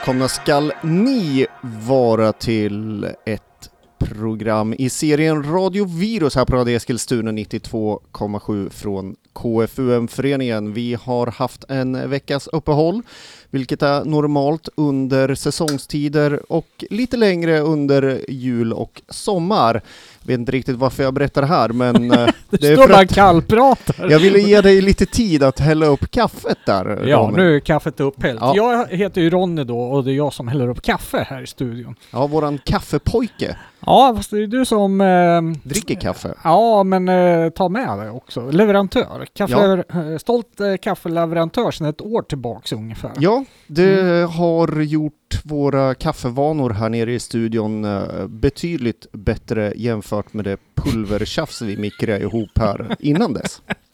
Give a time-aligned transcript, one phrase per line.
[0.00, 1.46] Välkomna skall ni
[1.86, 10.72] vara till ett program i serien Radio Virus här på Radio Eskilstuna 92,7 från KFUM-föreningen.
[10.72, 13.02] Vi har haft en veckas uppehåll,
[13.50, 19.82] vilket är normalt under säsongstider och lite längre under jul och sommar.
[20.22, 24.10] Vet inte riktigt varför jag berättar det här, men eh, Du det står bara kallpratar.
[24.10, 27.02] jag ville ge dig lite tid att hälla upp kaffet där.
[27.08, 27.36] Ja, Ronny.
[27.36, 28.40] nu är kaffet upphällt.
[28.42, 28.52] Ja.
[28.56, 31.46] Jag heter ju Ronny då och det är jag som häller upp kaffe här i
[31.46, 31.94] studion.
[32.10, 35.00] Ja, våran kaffepojke Ja, fast det är du som...
[35.00, 36.34] Eh, dricker kaffe.
[36.44, 38.50] Ja, men eh, ta med det också.
[38.50, 39.26] Leverantör.
[39.34, 43.12] Kaffe, eh, stolt eh, kaffeleverantör sedan ett år tillbaks ungefär.
[43.18, 44.28] Ja, det Mm.
[44.30, 45.14] har gjort
[45.44, 52.20] våra kaffevanor här nere i studion eh, betydligt bättre jämfört med det pulvertjafs vi mikrade
[52.20, 53.62] ihop här innan dess.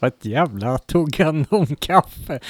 [0.00, 0.78] Vad jävla
[1.50, 2.40] om kaffe.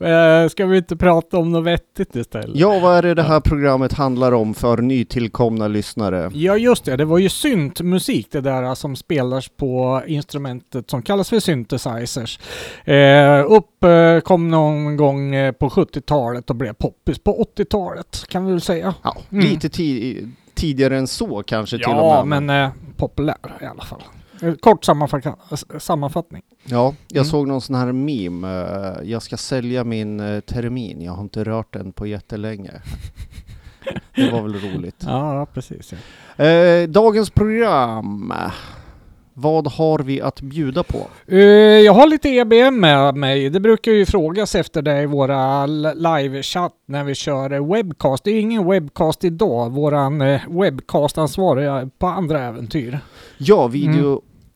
[0.00, 2.56] Eh, Ska vi inte prata om något vettigt istället?
[2.56, 6.30] Ja, vad är det det här programmet handlar om för nytillkomna lyssnare?
[6.34, 11.28] Ja just det, det var ju syntmusik det där som spelas på instrumentet som kallas
[11.30, 12.38] för synthesizers.
[12.84, 18.46] Eh, upp eh, kom någon gång eh, på 70-talet och blev poppis på 80-talet kan
[18.46, 18.94] vi väl säga.
[19.02, 19.44] Ja, Mm.
[19.44, 22.42] lite ti- tidigare än så kanske till och Ja, med.
[22.42, 24.02] men eh, populär i alla fall.
[24.42, 24.84] Eh, Kort
[25.78, 26.42] sammanfattning.
[26.64, 27.24] Ja, jag Mm.
[27.30, 28.48] såg någon sån här meme.
[29.02, 32.70] eh, Jag ska sälja min eh, termin, jag har inte rört den på jättelänge.
[34.16, 34.96] Det var väl roligt.
[35.06, 35.94] Ja, precis.
[36.36, 36.44] Ja.
[36.44, 38.32] Eh, dagens program.
[39.34, 41.06] Vad har vi att bjuda på?
[41.26, 41.38] Eh,
[41.80, 43.50] jag har lite EBM med mig.
[43.50, 48.24] Det brukar ju frågas efter det i våra live-chatt när vi kör eh, webcast.
[48.24, 49.70] Det är ingen webcast idag.
[49.72, 52.98] Våran eh, webcastansvarig på andra äventyr.
[53.38, 53.70] Ja,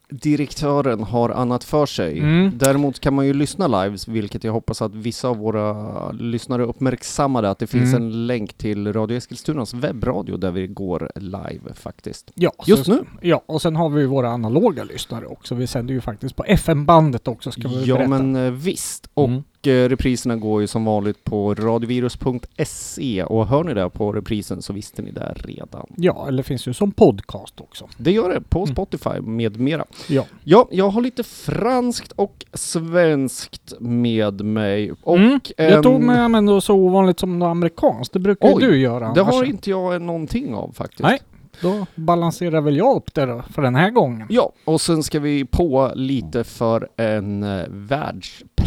[0.09, 2.19] videodirektören har annat för sig.
[2.19, 2.53] Mm.
[2.59, 7.51] Däremot kan man ju lyssna live, vilket jag hoppas att vissa av våra lyssnare uppmärksammade
[7.51, 8.03] att det finns Mm.
[8.03, 12.31] en länk till Radio Eskilstunas webbradio där vi går live faktiskt.
[12.35, 13.05] Ja, Just så, nu?
[13.23, 15.55] Ja, och sen har vi våra analoga lyssnare också.
[15.55, 18.09] Vi sänder ju faktiskt på FM-bandet också ska vi Ja berätta.
[18.19, 19.11] men eh, visst.
[19.15, 19.43] Och Mm.
[19.67, 24.73] Eh, repriserna går ju som vanligt på radiovirus.se och hör ni det på reprisen så
[24.73, 25.87] visste ni det redan.
[25.97, 27.89] Ja, eller finns ju som podcast också.
[27.97, 28.73] Det gör det på Mm.
[28.75, 29.85] Spotify med mera.
[30.09, 30.25] Ja.
[30.45, 34.93] Ja, jag har lite franskt och svenskt med mig.
[35.03, 35.41] Och Mm.
[35.57, 35.69] en...
[35.73, 38.13] Jag tog med mig något så ovanligt som något amerikanskt.
[38.13, 41.03] Det brukar ju Oj, du göra Det har inte jag någonting av faktiskt.
[41.03, 41.19] Nej.
[41.61, 44.27] Då balanserar väl jag upp det då, för den här gången.
[44.31, 47.67] Ja, och sen ska vi på lite för en eh,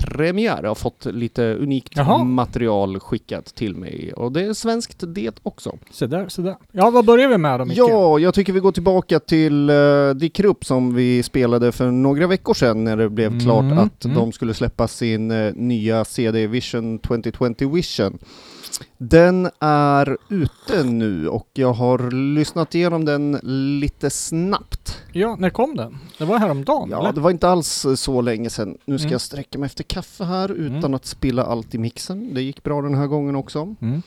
[0.02, 0.60] världspremiär.
[0.62, 2.24] Jag har fått lite unikt Jaha.
[2.24, 5.78] material skickat till mig och det är svenskt det också.
[5.92, 6.56] Så där, så där.
[6.72, 7.78] Ja, vad börjar vi med då Micke?
[7.78, 12.28] Ja, jag tycker vi går tillbaka till uh, Dick Rupp som vi spelade för några
[12.28, 14.18] veckor sedan när det blev Mm, klart att mm.
[14.18, 18.18] de skulle släppa sin eh, nya CD Vision 2020 Vision.
[18.98, 23.40] Den är ute nu och jag har lyssnat igenom den
[23.80, 25.01] lite snabbt.
[25.14, 25.98] Ja, när kom den?
[26.18, 27.14] Det var häromdagen, Ja, eller?
[27.14, 28.78] det var inte alls eh, så länge sedan.
[28.86, 29.12] Nu ska Mm.
[29.12, 30.94] jag sträcka mig efter kaffe här utan Mm.
[30.94, 32.34] att spilla allt i mixen.
[32.34, 33.76] Det gick bra den här gången också.
[33.82, 34.02] Mm.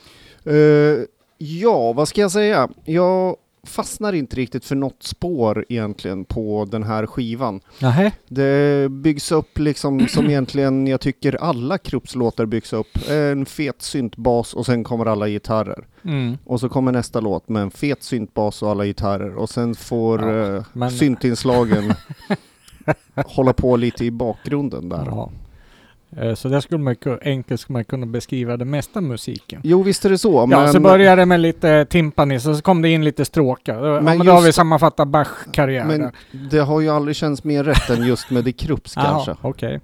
[0.44, 1.04] Eh,
[1.38, 2.68] ja, vad ska jag säga?
[2.84, 7.60] Jag fastnar inte riktigt för något spår egentligen på den här skivan.
[7.80, 8.12] Nähä?
[8.28, 12.98] Det byggs upp liksom som egentligen jag tycker alla Krupps-låtar byggs upp.
[13.10, 15.86] En fet syntbas och sen kommer alla gitarrer.
[16.04, 16.38] Mm.
[16.44, 20.22] Och så kommer nästa låt med en fet syntbas och alla gitarrer och sen får
[20.32, 21.94] Ja, eh, men- syntinslagen
[23.14, 25.04] hålla på lite i bakgrunden där.
[25.06, 25.30] Ja.
[26.20, 29.60] Eh, Så där skulle man enkelt skulle man kunna beskriva det mesta musiken.
[29.64, 30.72] Jo, visst är det så, Ja, men...
[30.72, 33.74] så började det med lite timpani, så kom det in lite stråkar.
[33.86, 35.84] Ja, Men men, då har just- vi sammanfattat Bachs karriär.
[35.84, 36.10] Men
[36.50, 39.34] det har ju aldrig känts mer rätt än just med The Krupps kanske.
[39.40, 39.80] Okej.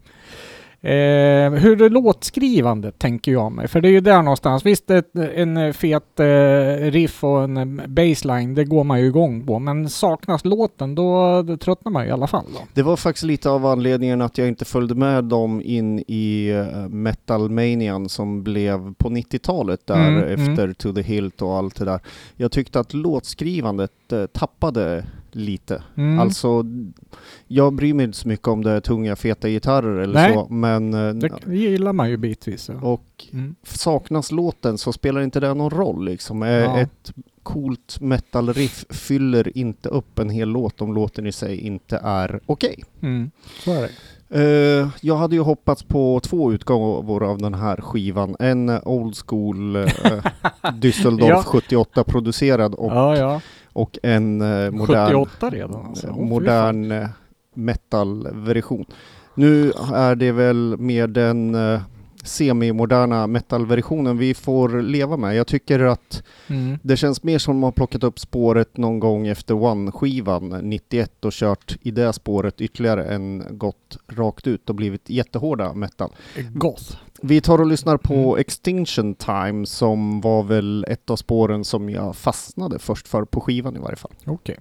[0.82, 3.68] Eh, hur är låtskrivandet tänker jag mig?
[3.68, 4.66] För det är ju där någonstans.
[4.66, 9.06] Visst, ett, en eh, fet eh, riff och en eh, baseline, det går man ju
[9.06, 9.58] igång på.
[9.58, 12.44] Men saknas låten, då, tröttnar man ju i alla fall.
[12.54, 12.60] Då.
[12.74, 16.88] Det var faktiskt lite av anledningen att jag inte följde med dem in i uh,
[16.88, 22.00] metalmanian som blev på 90-talet där Mm, efter To the Hilt och allt det där.
[22.36, 25.04] Jag tyckte att låtskrivandet eh, tappade
[25.36, 25.82] lite.
[25.96, 26.18] Mm.
[26.18, 26.64] Alltså,
[27.46, 30.34] jag bryr mig inte så mycket om det är tunga feta gitarrer eller Nej.
[30.34, 32.68] så, men eh, det gillar man ju bitvis.
[32.68, 32.74] Ja.
[32.88, 33.54] och Mm.
[33.62, 36.42] saknas låten så spelar inte det någon roll liksom.
[36.42, 36.80] Eh, Ja.
[36.80, 37.12] Ett
[37.42, 42.84] coolt metal-riff fyller inte upp en hel låt om låten i sig inte är okej.
[43.02, 43.30] Mm.
[43.64, 43.90] Så är det.
[44.32, 48.36] Eh, jag hade ju hoppats på två utgåvor av den här skivan.
[48.38, 49.86] En eh, old school uh,
[50.80, 51.42] Düsseldorf Ja.
[51.42, 53.40] 78 producerad och, ja.
[53.72, 56.06] Och en eh, modern, 78 redan alltså.
[56.06, 57.08] eh, modern eh,
[57.54, 58.84] metal-version.
[59.34, 61.56] Nu är det väl mer den
[62.24, 65.36] semimoderna metalversionen vi får leva med.
[65.36, 66.78] Jag tycker att Mm.
[66.82, 71.24] det känns mer som att man har plockat upp spåret någon gång efter One-skivan 91
[71.24, 76.10] och kört i det spåret ytterligare än gått rakt ut och blivit jättehårda metal.
[76.54, 76.96] Goth.
[77.22, 78.40] Vi tar och lyssnar på Mm.
[78.40, 83.76] Extinction Time som var väl ett av spåren som jag fastnade först för på skivan
[83.76, 84.12] i varje fall.
[84.26, 84.58] Okej.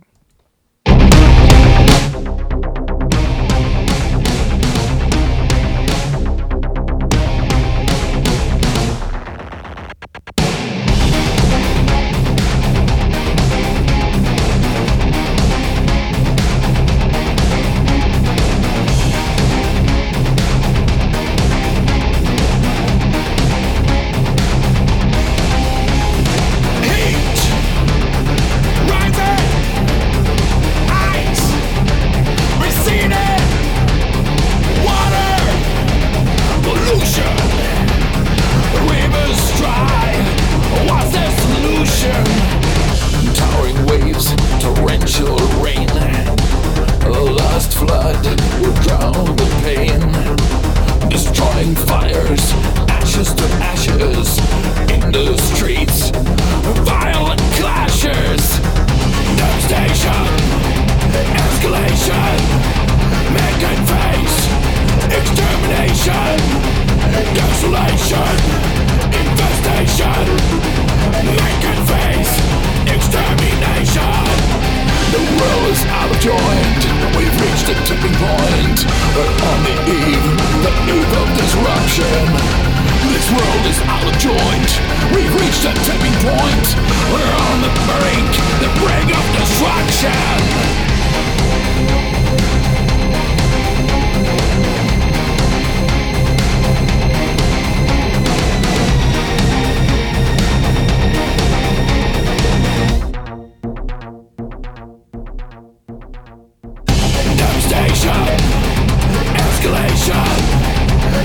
[0.86, 2.59] Heat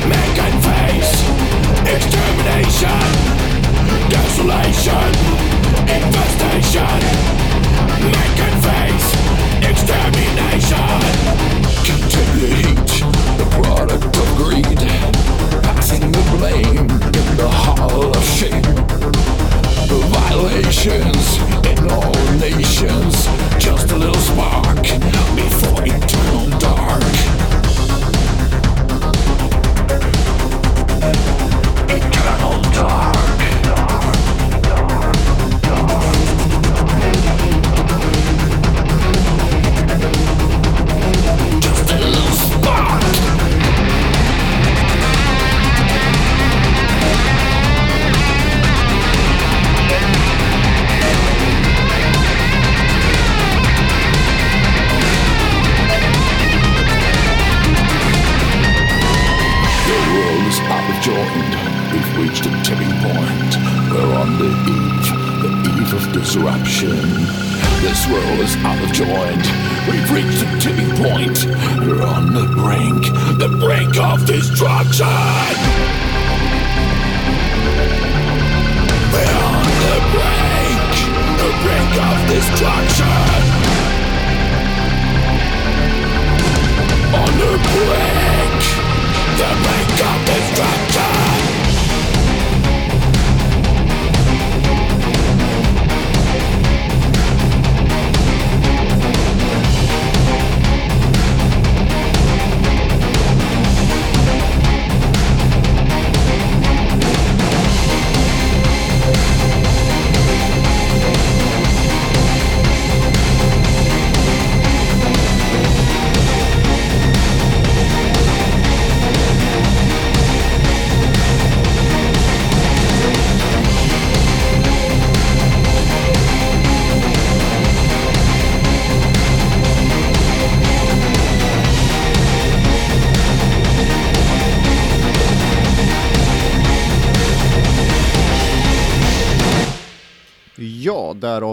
[0.08, 1.12] mankind face,
[1.88, 3.04] extermination,
[4.08, 5.10] desolation,
[5.88, 7.00] infestation,
[8.12, 9.08] mankind face,
[9.70, 10.88] extermination.
[11.88, 12.92] Continue heat,
[13.38, 14.80] the product of greed,
[15.62, 16.90] passing the blame
[17.20, 18.62] in the hall of shame.
[20.10, 23.26] Violations in all nations.
[23.58, 24.82] Just a little spark
[25.36, 27.03] before eternal dark.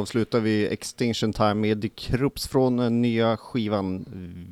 [0.02, 4.06] Avslutar vi Extinction Time med Krups från den nya skivan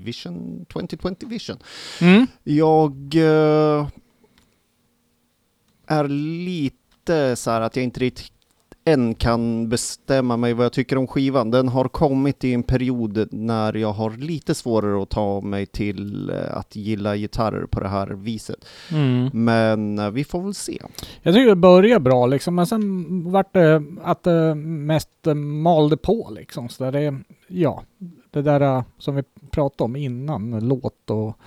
[0.03, 1.57] Vision 2020 Vision.
[2.01, 2.27] Mm.
[2.43, 3.87] Jag eh,
[5.87, 8.38] är lite så här att jag inte riktigt
[8.93, 11.51] än kan bestämma mig vad jag tycker om skivan.
[11.51, 16.29] Den har kommit i en period när jag har lite svårare att ta mig till
[16.29, 18.65] eh, att gilla gitarrer på det här viset.
[18.91, 19.29] Mm.
[19.33, 20.81] Men eh, vi får väl se.
[21.21, 25.97] Jag tycker det började bra liksom, men sen vart det att det mest eh, malde
[25.97, 26.69] på liksom.
[26.69, 27.83] Så där det, ja,
[28.31, 31.37] det där som vi pratade om innan, låt och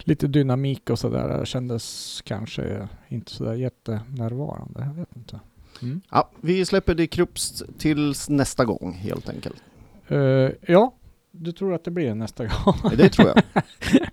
[0.00, 4.84] lite dynamik och sådär kändes kanske inte sådär jättenärvarande.
[4.86, 5.40] Jag vet inte.
[5.82, 6.00] Mm.
[6.10, 9.62] Ja, vi släpper det Krups tills nästa gång helt enkelt.
[10.08, 10.18] Eh,
[10.66, 10.92] ja,
[11.30, 12.74] du tror att det blir nästa gång?
[12.96, 13.62] Det tror jag.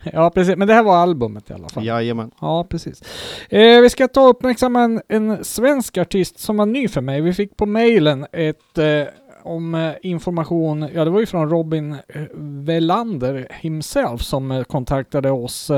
[0.14, 0.56] ja, precis.
[0.56, 1.86] Men det här var albumet i alla fall.
[1.86, 2.32] Jajamän.
[2.42, 3.02] Ja, precis.
[3.50, 7.22] Eh, vi ska ta och uppmärksamma en, en svensk artist som var ny för mig.
[7.22, 9.04] Vi fick på mejlen ett eh,
[9.46, 15.32] om eh, information, ja det var ju från Robin eh, Velander himself som eh, kontaktade
[15.32, 15.72] oss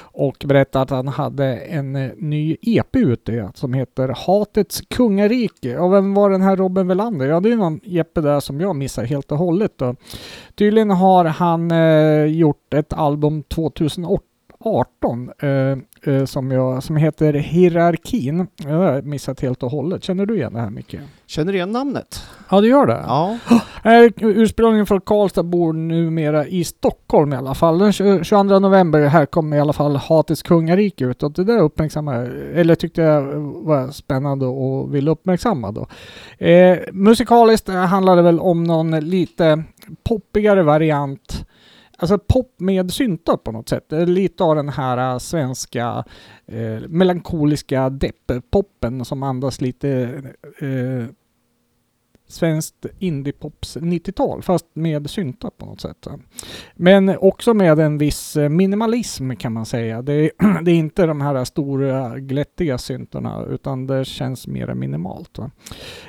[0.00, 5.78] och berättade att han hade en ny EP ute som heter Hatets kungarike.
[5.78, 7.26] Och vem var den här Robin Velander?
[7.26, 9.72] Ja, det är någon Jeppe där som jag missar helt och hållet.
[9.76, 9.94] Då.
[10.54, 11.70] Tydligen har han
[12.34, 14.29] gjort ett album 2008
[14.64, 15.48] 18 eh,
[16.14, 18.46] eh, som, jag, som heter Hierarkin.
[18.56, 20.04] Jag har missat helt och hållet.
[20.04, 20.96] Känner du igen det här Micke?
[21.26, 22.22] Känner igen namnet.
[22.50, 23.04] Ja, du gör det?
[23.06, 23.38] Ja.
[23.82, 27.78] Är eh, ursprungligen från Karlstad, bor numera i Stockholm i alla fall.
[27.78, 32.26] Den 22 november här kom i alla fall Hatets kungarike ut och det där uppmärksammade
[32.54, 35.86] eller tyckte jag var spännande och ville uppmärksamma då.
[36.46, 39.64] Eh, musikaliskt eh, handlade det väl om någon lite
[40.04, 41.46] poppigare variant
[42.00, 43.84] Alltså pop med syntar på något sätt.
[43.90, 46.04] Lite av den här äh, svenska
[46.46, 50.22] eh, melankoliska depp-poppen som andas lite
[50.60, 51.06] eh,
[52.30, 56.06] svenskt indiepops 90-tal fast med syntar på något sätt.
[56.74, 60.02] Men också med en viss eh, minimalism kan man säga.
[60.02, 60.30] Det är,
[60.64, 65.38] det är inte de här stora glättiga syntarna utan det känns mer minimalt.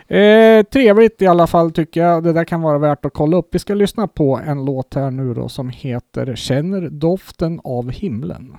[0.07, 2.23] Eh, trevligt i alla fall tycker jag.
[2.23, 3.47] Det där kan vara värt att kolla upp.
[3.51, 8.55] Vi ska lyssna på en låt här nu då som heter Känner doften av himlen.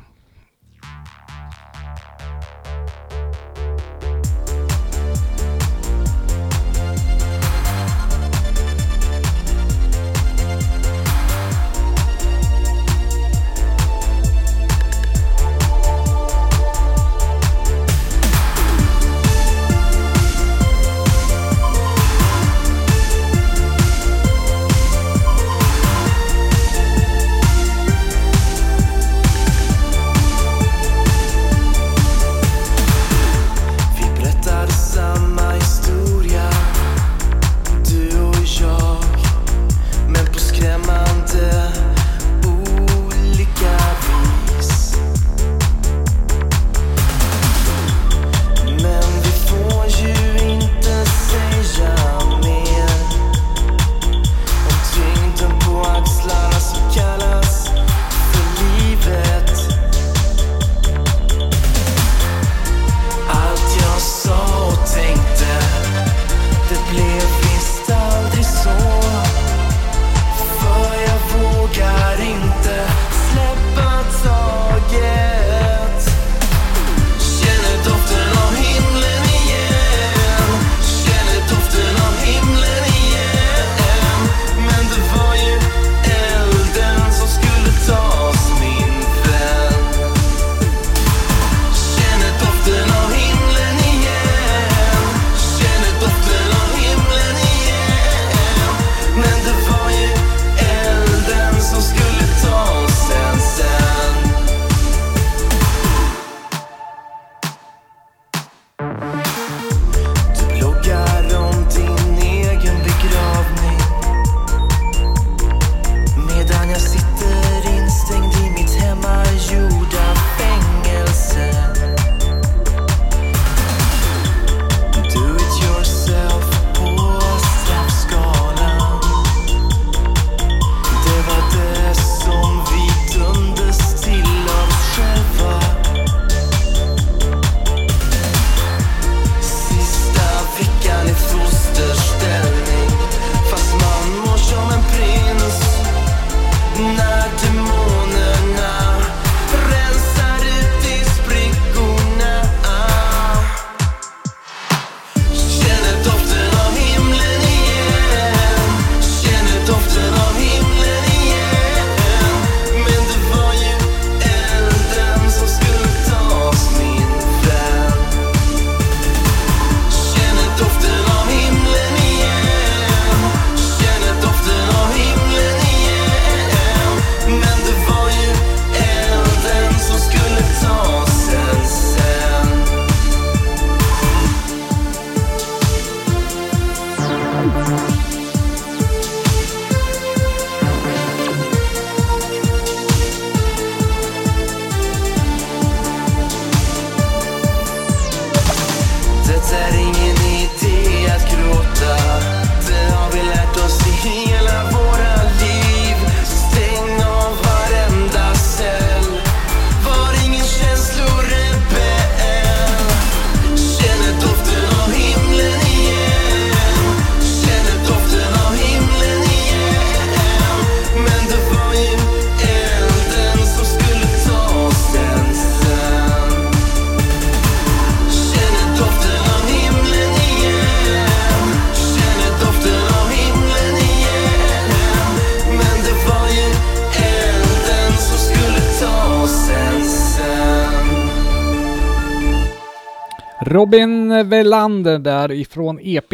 [243.62, 246.12] Robin Velander där ifrån EP,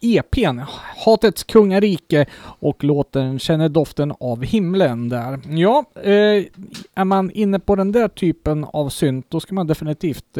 [0.00, 0.60] EPn
[1.04, 5.40] Hatets kungarike och låten Känner doften av himlen där.
[5.48, 6.44] Ja, eh,
[6.94, 10.38] är man inne på den där typen av synt då ska man definitivt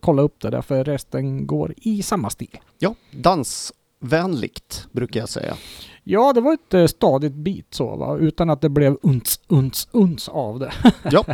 [0.00, 2.58] kolla upp det där för resten går i samma stil.
[2.78, 5.54] Ja, dansvänligt brukar jag säga.
[6.06, 9.88] Ja, det var ett eh, stadigt beat så va, utan att det blev uns, uns,
[9.92, 10.72] uns av det.
[11.10, 11.24] Ja.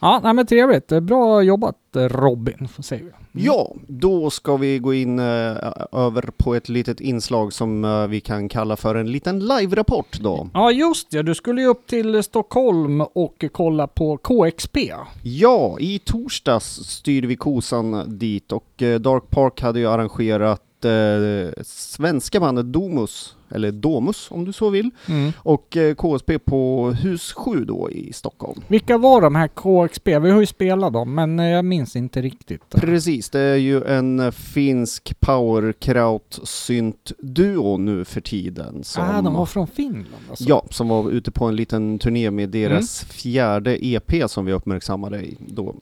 [0.00, 0.92] ja, nej, men trevligt.
[0.92, 3.04] Eh, Bra jobbat eh, Robin, får säga.
[3.32, 8.76] Ja, då ska vi gå in över på ett litet inslag som vi kan kalla
[8.76, 10.48] för en liten live-rapport då.
[10.54, 11.22] Ja, just det.
[11.22, 14.76] Du skulle ju upp till Stockholm och kolla på KXP.
[15.22, 22.40] Ja, i torsdags styrde vi kosan dit och Dark Park hade ju arrangerat eh, svenska
[22.40, 24.90] bandet Domus, eller Domus om du så vill,
[25.38, 28.60] och eh, KSP på Hus 7 då i Stockholm.
[28.68, 30.08] Vilka var de här KXP?
[30.18, 32.70] Vi har ju spelat dem, men eh, jag minns inte riktigt.
[32.70, 38.84] Precis, det är ju en finsk powerkraut synt duo nu för tiden.
[38.84, 40.44] Som, Ah, de var från Finland alltså?
[40.48, 43.10] Ja, som var ute på en liten turné med deras Mm.
[43.12, 45.74] fjärde EP som vi uppmärksammade då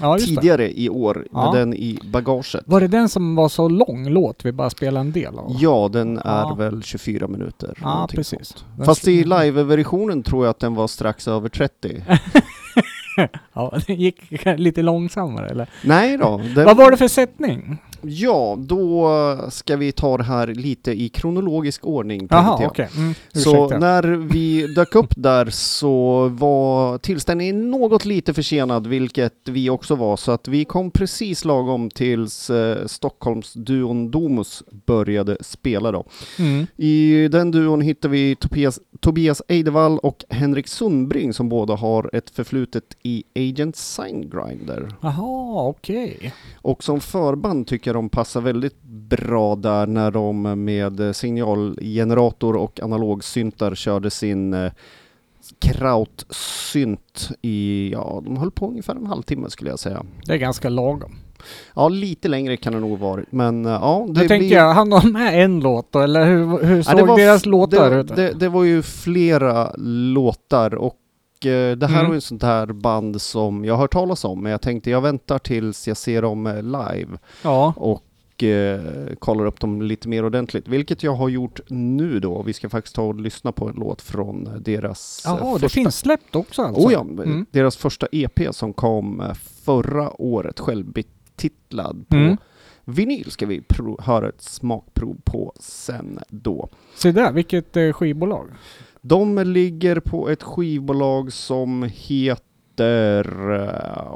[0.00, 0.34] ja just det.
[0.34, 1.52] tidigare i år, Ja.
[1.52, 2.28] med den i bagaget.
[2.66, 5.56] Var det den som var så lång låt vi bara spelade en del av?
[5.60, 6.54] Ja, den är Ja.
[6.58, 7.74] väl 24 minuter.
[7.82, 8.48] Ja, precis.
[8.48, 8.64] sånt.
[8.86, 12.04] Fast i live-versionen tror jag att den var strax över 30.
[13.52, 15.68] Ja, det gick lite långsammare eller?
[15.84, 16.40] Nej då.
[16.54, 17.78] Den, Vad var det för sättning?
[18.02, 19.08] Ja, då
[19.50, 22.26] ska vi ta det här lite i kronologisk ordning.
[22.30, 22.88] Jaha, okej.
[22.96, 29.70] Mm, Så när vi dök upp där så var tillställningen något lite försenad, vilket vi
[29.70, 36.04] också var, så att vi kom precis lagom tills eh, Stockholmsduon Domus började spela då.
[36.38, 36.66] Mm.
[36.76, 42.30] I den duon hittar vi Tobias, Tobias Eidevall och Henrik Sundbring som båda har ett
[42.30, 44.92] förflutet i Agent Signgrinder.
[45.00, 46.32] Jaha, okej.
[46.56, 52.80] Och som förband tycker jag de passar väldigt bra där när de med signalgenerator och
[52.82, 54.72] analogsyntar körde sin eh,
[55.58, 60.02] krautsynt i, ja, de höll på ungefär en halvtimme skulle jag säga.
[60.26, 61.16] Det är ganska lagom.
[61.74, 64.06] Ja, lite längre kan det nog varit, men eh, ja.
[64.08, 67.04] Då tänker jag, han har med en låt då, eller hur, hur Ja, såg det
[67.04, 68.16] var deras låtar det, ut?
[68.16, 69.72] Det, det var ju flera
[70.14, 70.96] låtar och
[71.44, 72.06] det här Mm.
[72.06, 75.00] var ju sånt här band som jag har hört talas om, men jag tänkte jag
[75.00, 78.80] väntar tills jag ser dem eh, live Ja, och eh,
[79.18, 82.42] kollar upp dem lite mer ordentligt, vilket jag har gjort nu då.
[82.42, 85.60] Vi ska faktiskt ta och lyssna på en låt från eh, deras eh, Jaha, det
[85.60, 85.68] första...
[85.68, 86.86] finns släppt också alltså?
[86.86, 87.46] Oh ja, Mm.
[87.50, 92.36] deras första EP som kom eh, förra året, självbetitlad på Mm.
[92.84, 93.62] vinyl ska vi
[93.98, 96.68] höra ett smakprov på sen då.
[96.94, 98.46] Se där, vilket eh, skivbolag.
[99.02, 104.12] De ligger på ett skivbolag som heter eh,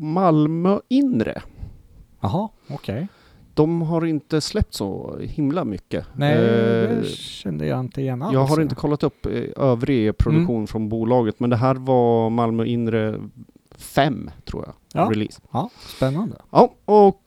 [0.00, 1.42] Malmö Inre.
[2.20, 3.08] Jaha, okej.
[3.54, 6.06] De har inte släppt så himla mycket.
[6.16, 8.32] Nej, Eh, det kände jag inte igen alls.
[8.34, 10.66] jag har inte kollat upp eh, övrig produktion Mm.
[10.66, 13.20] från bolaget, men det här var Malmö Inre
[13.76, 15.10] 5, tror jag, Ja.
[15.10, 15.40] release.
[15.52, 16.36] Ja, spännande.
[16.50, 17.20] Ja, och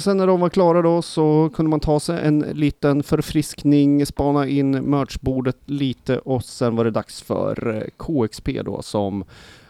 [0.00, 4.46] sen när de var klara då så kunde man ta sig en liten förfriskning, spana
[4.46, 9.24] in merchbordet lite och sen var det dags för eh, KXP då som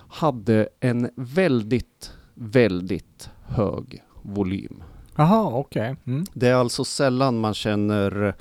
[0.08, 4.82] hade en väldigt, väldigt hög volym.
[5.16, 5.96] Jaha, okej.
[6.06, 6.24] Mm.
[6.32, 8.34] Det är alltså sällan man känner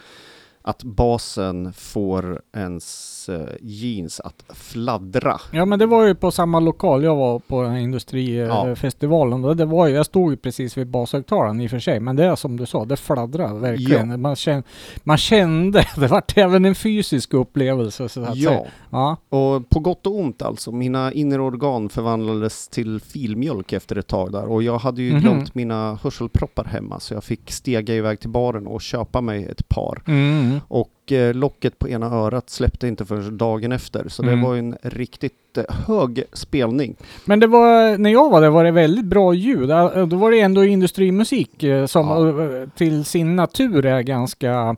[0.65, 5.39] att basen får ens eh, jeans att fladdra.
[5.52, 7.84] Ja men det var ju på samma lokal jag var på den här Ja.
[7.84, 9.45] industrifestivalen.
[9.45, 11.99] Och det var ju, jag stod ju precis vid bashögtalaren i och för sig.
[11.99, 14.21] Men det är som du sa, det fladdrar verkligen.
[14.21, 14.63] Man, kände,
[15.04, 18.62] man kände, det vart även en fysisk upplevelse så att Ja, säga.
[18.89, 19.17] Ja.
[19.30, 20.71] och på gott och ont alltså.
[20.71, 25.21] Mina inre organ förvandlades till filmjölk efter ett tag där och jag hade ju Mhm.
[25.21, 29.69] glömt mina hörselproppar hemma så jag fick stega iväg till baren och köpa mig ett
[29.69, 30.02] par.
[30.08, 30.53] Mm.
[30.68, 34.36] Och eh, locket på ena örat släppte inte förrän dagen efter så Mm.
[34.39, 36.96] det var ju en riktigt eh, hög spelning.
[37.26, 39.72] Men det var, när jag var där var det väldigt bra ljud.
[39.72, 42.44] Äh, Då var det ändå industrimusik eh, som Ja.
[42.62, 44.76] eh, till sin natur är ganska,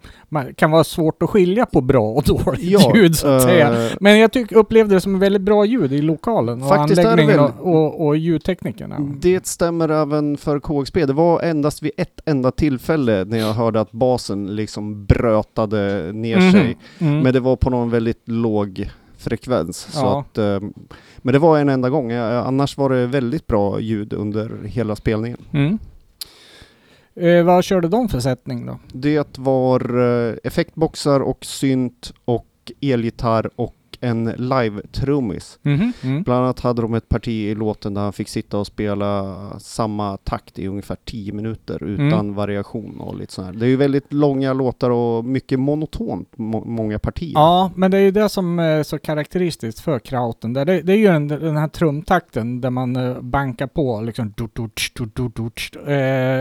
[0.56, 2.64] kan vara svårt att skilja på bra och dåligt
[2.96, 3.86] ljud så att säga.
[3.86, 7.52] eh, Men jag tyck, upplevde det som väldigt bra ljud i lokalen och anläggningen väl-
[7.60, 9.00] och, och, ljudteknikerna.
[9.22, 11.06] Det stämmer även för KXP.
[11.06, 16.38] Det var endast vid ett enda tillfälle när jag hörde att basen liksom brötade ner
[16.40, 16.52] Mhm.
[16.52, 16.78] sig.
[17.00, 17.20] Mm.
[17.20, 18.90] Men det var på någon väldigt låg
[19.26, 19.78] frekvens.
[19.78, 20.20] Så Ja.
[20.20, 20.60] att, eh,
[21.18, 22.12] men det var en enda gång.
[22.12, 25.38] Annars var det väldigt bra ljud under hela spelningen.
[25.54, 25.80] Mm.
[27.16, 28.80] Eh, vad körde de för sättning då?
[28.94, 29.98] Det var
[30.30, 32.46] eh, effektboxar och synt och
[32.82, 35.60] elgitarr och och en live-trummis.
[35.62, 36.24] Mhm, mm.
[36.24, 40.18] Bland annat hade de ett parti i låten där han fick sitta och spela samma
[40.18, 42.36] takt i ungefär 10 minuter utan Mm.
[42.36, 43.54] variation och lite sådär.
[43.54, 47.32] Det är ju väldigt långa låtar och mycket monotont, må- många partier.
[47.36, 50.54] Ja, men det är ju det som är så karaktäristiskt för krauten.
[50.54, 54.34] Det, det, är ju den, den här trumtakten där man eh, bankar på liksom.
[55.88, 55.94] Eh,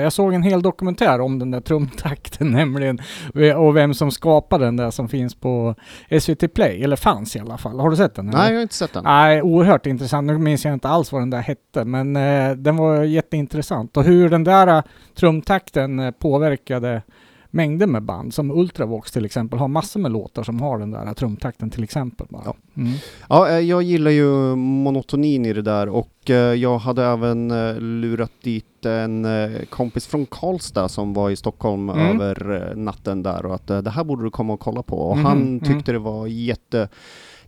[0.02, 2.98] jag såg en hel dokumentär om den där trumtakten nämligen.
[3.34, 5.74] eh, Och vem som skapade den där som finns på
[6.20, 7.80] SVT Play, eller fanns i alla fall.
[7.80, 8.28] Har du sett den?
[8.28, 8.38] eller?
[8.38, 9.04] Nej, jag har inte sett den.
[9.04, 10.26] Nej, oerhört intressant.
[10.26, 13.96] Nu minns jag inte alls vad den där hette, men eh, den var jätteintressant.
[13.96, 14.83] Och hur den där eh,
[15.14, 17.02] trumtakten eh, påverkade
[17.50, 21.14] mängder med band, som Ultravox till exempel, har massor med låtar som har den där
[21.14, 22.26] trumtakten till exempel.
[22.30, 22.42] Bara.
[22.44, 22.54] Ja.
[22.76, 22.92] Mm.
[23.28, 27.76] Ja, eh, jag gillar ju monotonin i det där och eh, jag hade även eh,
[27.80, 32.20] lurat dit en eh, kompis från Karlstad som var i Stockholm Mm.
[32.20, 34.96] över eh, natten där och att eh, det här borde du komma och kolla på.
[34.96, 35.61] Och Mhm, han mm.
[35.61, 36.88] tyckte det var jätte,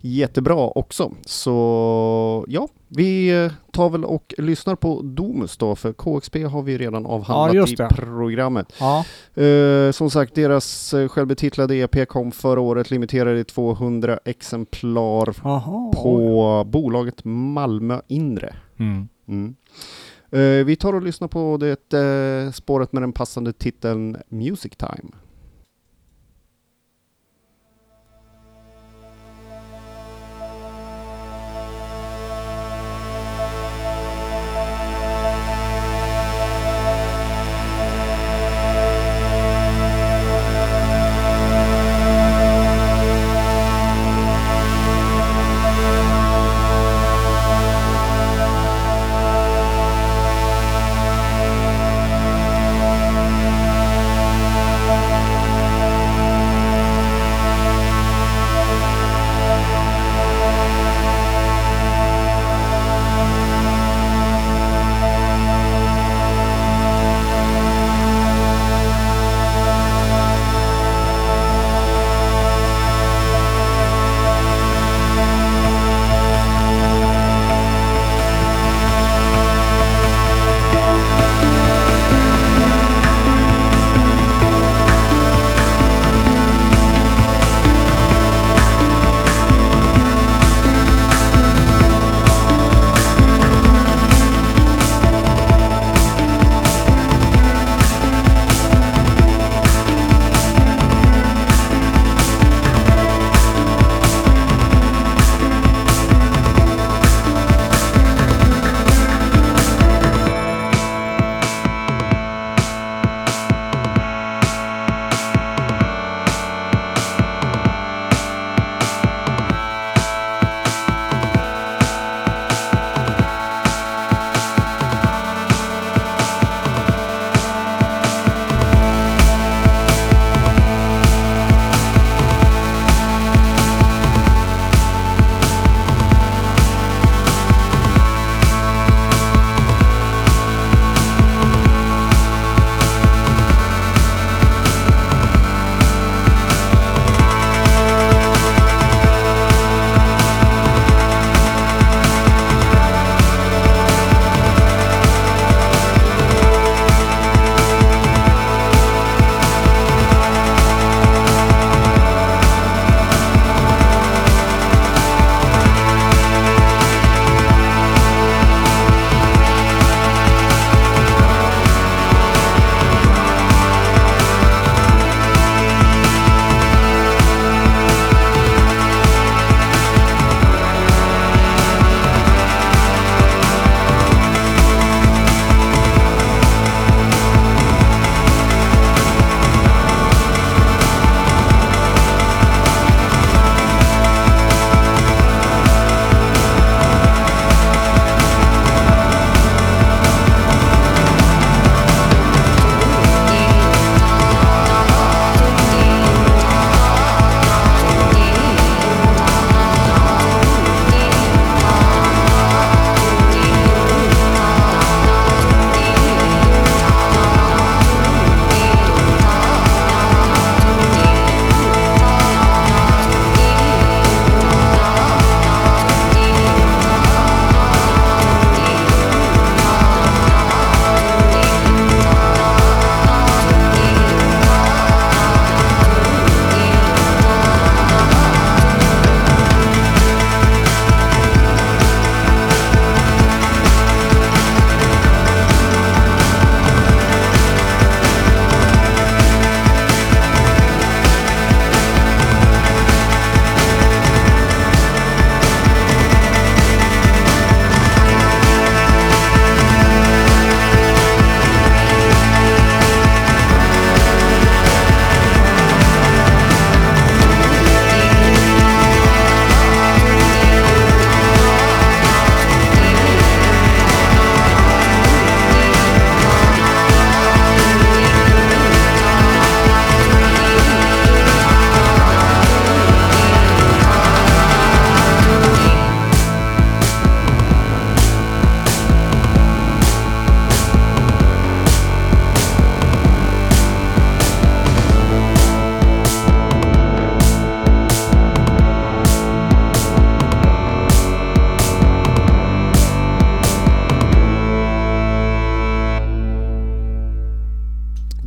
[0.00, 1.12] jättebra också.
[1.26, 6.78] Så ja, vi eh, tar väl och lyssnar på Domus då, för KXP har vi
[6.78, 8.72] redan avhandlat just i programmet.
[8.80, 9.04] Ja.
[9.42, 15.92] Eh, som sagt, deras eh, självbetitlade EP kom förra året, limiterade i 200 exemplar Jaha.
[15.92, 18.54] på bolaget Malmö Inre.
[18.78, 19.09] Mm.
[19.28, 19.54] Mm.
[20.30, 25.11] Eh, vi tar och lyssnar på det eh, spåret med den passande titeln Music Time.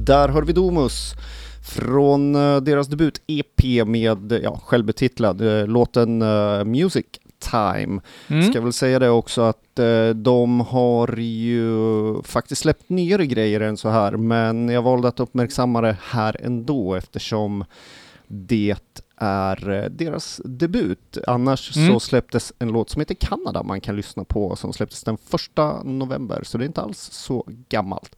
[0.09, 1.13] Där hör vi Domus
[1.75, 6.17] från uh, deras debut-EP med ja, självbetitlad uh, låten
[6.71, 7.05] Music
[7.39, 8.01] Time.
[8.27, 8.51] Mm.
[8.51, 13.77] Ska väl säga det också att eh, de har ju faktiskt släppt nyare grejer än
[13.77, 17.65] så här, men jag valde att uppmärksamma det här ändå eftersom
[18.27, 21.17] det är eh, deras debut.
[21.27, 21.93] Annars Mm.
[21.93, 25.83] så släpptes en låt som heter Kanada man kan lyssna på som släpptes den första
[25.83, 28.15] november, så det är inte alls så gammalt.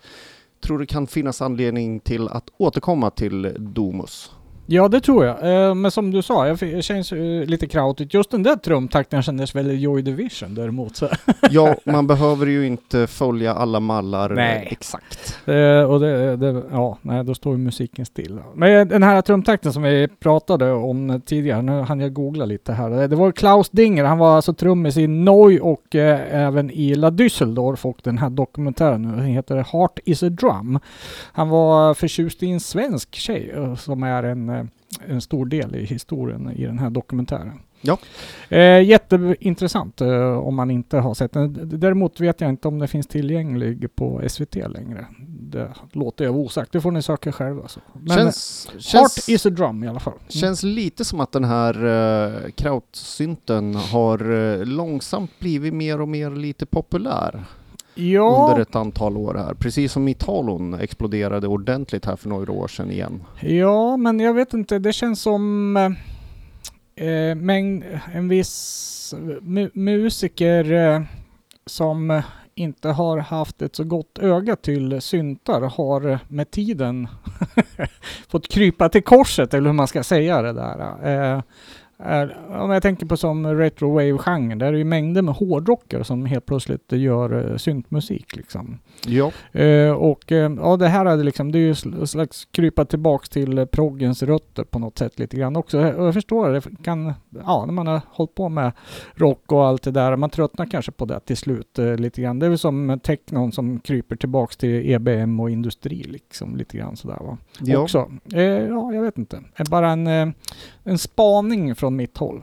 [0.62, 4.32] Tror det kan finnas anledning till att återkomma till Domus.
[4.72, 5.68] Ja, det tror jag.
[5.68, 8.14] Eh, men som du sa, jag känns eh, lite krautigt.
[8.14, 10.96] Just den där trumtakten kändes väldigt Joy Division däremot.
[10.96, 11.08] Så.
[11.52, 14.68] Ja, man behöver ju inte följa alla mallar Nej.
[14.72, 15.40] exakt.
[15.46, 18.40] Eh, och det, det, ja, nej, då står ju musiken still.
[18.56, 23.08] Men den här trumtakten som vi pratade om tidigare, nu hann jag googla lite här.
[23.08, 27.10] Det- var Klaus Dinger, han var alltså trummis i Neu och eh, även i La
[27.10, 30.80] Düsseldorf och den här dokumentären nu den heter Heart is a drum.
[31.34, 34.61] Han var förtjust i en svensk tjej som är en,
[35.08, 37.60] en stor del i historien i den här dokumentären.
[37.82, 37.98] Ja.
[38.50, 41.80] Eh, jätteintressant eh, om man inte har sett den.
[41.80, 45.06] Däremot vet jag inte om det finns tillgänglig på SVT längre.
[45.28, 46.72] Det låter jag osagt.
[46.72, 47.68] Det får ni söka själva.
[47.68, 47.80] Så.
[47.94, 50.14] Men känns, Heart känns, is a drum i alla fall.
[50.14, 50.30] Mm.
[50.30, 56.32] känns lite som att den här uh, krautsynten har eh, långsamt blivit mer och mer
[56.32, 57.46] lite populär
[57.96, 59.54] ja, under ett antal år här.
[59.54, 63.24] Precis som Italon exploderade ordentligt här för några år sedan igen.
[63.42, 64.80] ja, men jag vet inte.
[64.80, 65.78] Det känns som
[66.96, 71.02] eh, eh, mängd, en viss mu- musiker eh,
[71.66, 72.22] som
[72.56, 77.08] inte har haft ett så gott öga till syntar har med tiden
[78.30, 80.80] fått krypa till korset, eller hur man ska säga det där.
[81.36, 81.42] Eh,
[82.06, 86.26] är, om jag tänker på som retrowave-genren, där är det ju mängder med hårdrockare som
[86.26, 88.80] helt plötsligt gör eh, syntmusik liksom.
[89.08, 92.48] Ja, Eh, och eh, ja, det här är det liksom, det är ju sl- slags
[92.52, 95.78] krypa tillbaks till proggens rötter på något sätt lite grann också.
[95.80, 97.14] Och jag förstår det, kan,
[97.46, 98.72] ja, när man har hållit på med
[99.16, 102.40] rock och allt det där, man tröttnar kanske på det till slut lite grann.
[102.40, 106.98] Det är väl som technon som kryper tillbaks till EBM och industri liksom, lite grann
[106.98, 107.38] sådär va.
[107.60, 107.80] ja.
[107.80, 108.12] Också.
[108.26, 109.42] Ja, jag vet inte.
[109.70, 110.08] Bara en,
[110.84, 112.42] en spaning från mitt håll.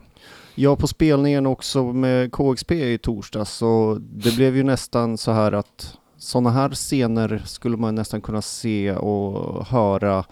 [0.55, 5.53] ja, på spelningen också med KXP i torsdags så det blev ju nästan så här
[5.53, 10.25] att sådana här scener skulle man nästan kunna se och höra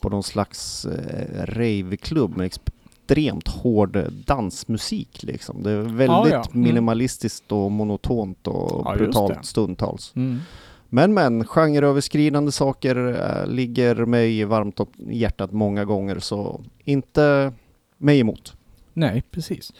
[0.00, 5.62] på någon slags eh, raveklubb med extremt hård dansmusik liksom.
[5.62, 6.44] Det är väldigt Ja, ja.
[6.50, 6.62] Mm.
[6.62, 10.12] minimalistiskt och monotont och just brutalt stundtals.
[10.16, 10.40] Mm.
[10.88, 17.52] Men men, genreöverskridande saker äh, ligger mig varmt om hjärtat många gånger så inte
[17.98, 18.56] mig emot.
[18.92, 19.72] Nej, precis.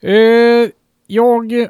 [0.00, 0.68] Eh,
[1.06, 1.68] jag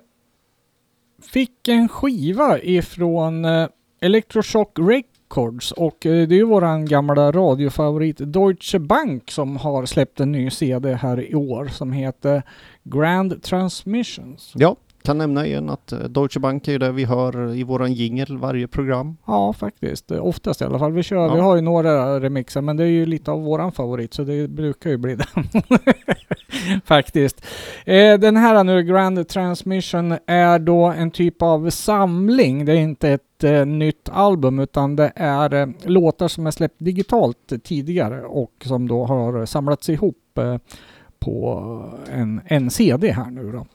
[1.33, 3.68] fick en skiva ifrån eh,
[4.00, 10.20] Electroshock Records och eh, det är ju våran gamla radiofavorit Deutsche Bank som har släppt
[10.20, 12.42] en ny CD här i år som heter
[12.85, 14.53] Grand Transmissions.
[14.55, 18.38] Ja, kan nämna igen att eh, Deutsche Bank är det vi hör i våran jingel
[18.38, 19.16] varje program.
[19.26, 20.10] Ja, faktiskt.
[20.10, 20.92] Oftast i alla fall.
[20.92, 21.34] Vi, kör, Ja.
[21.34, 24.48] vi har ju några remixer, men det är ju lite av våran favorit, så det
[24.50, 25.44] brukar ju bli den.
[26.84, 27.46] faktiskt.
[27.86, 32.64] Eh, den här nu, Grand Transmission, är då en typ av samling.
[32.64, 36.76] Det är inte ett eh, nytt album, utan det är eh, låtar som är släppt
[36.78, 40.16] digitalt tidigare och som då har samlats ihop
[41.18, 43.66] på en, en CD här nu då.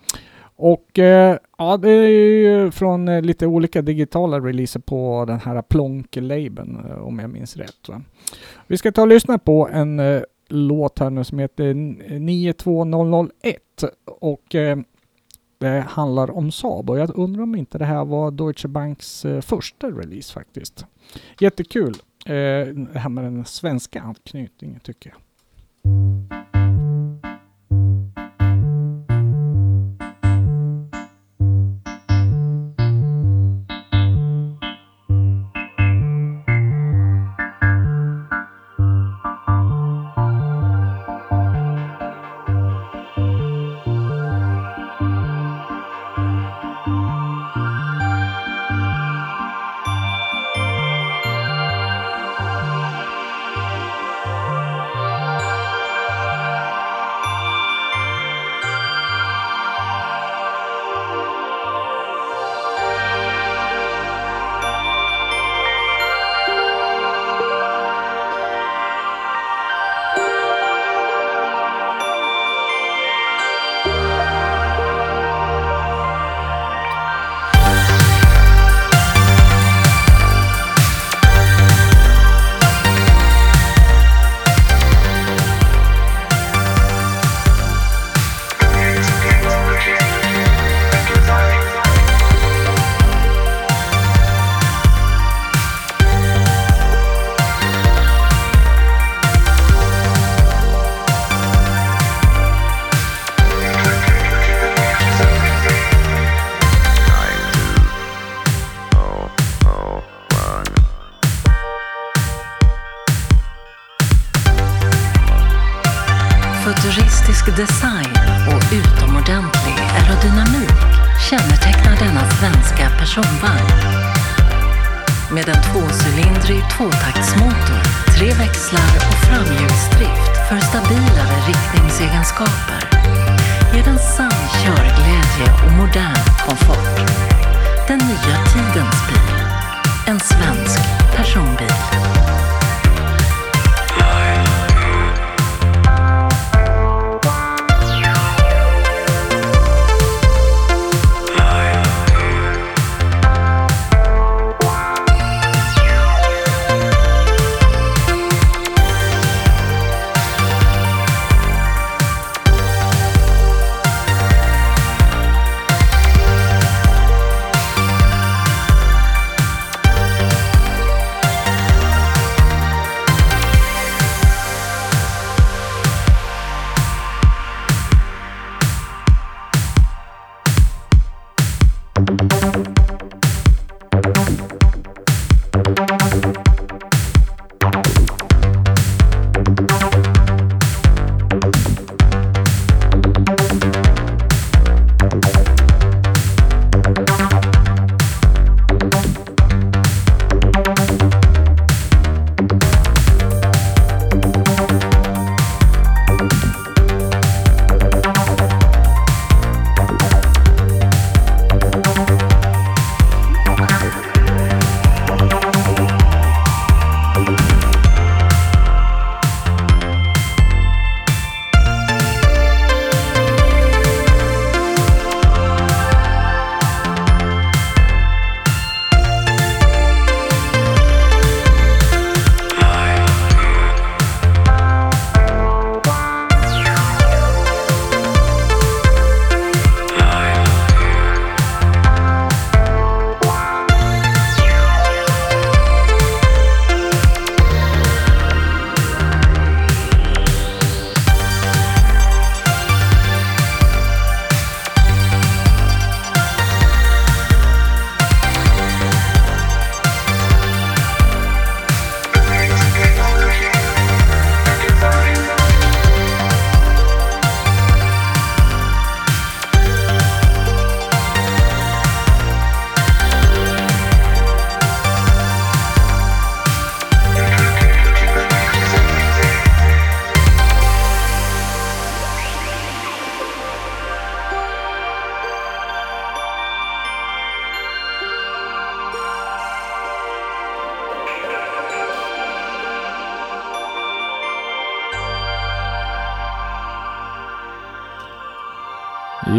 [0.57, 5.61] Och eh, ja, det är ju från eh, lite olika digitala releaser på den här
[5.61, 7.89] Plonk-labeln eh, om jag minns rätt.
[7.89, 8.01] Va?
[8.67, 11.73] Vi ska ta och lyssna på en eh, låt här nu som heter
[12.19, 14.77] 92001 eh, och eh,
[15.57, 19.41] det handlar om Saab och jag undrar om inte det här var Deutsche Banks eh,
[19.41, 20.85] första release faktiskt.
[21.39, 21.93] Jättekul.
[22.25, 25.19] Eh, det här med den svenska anknytningen tycker jag.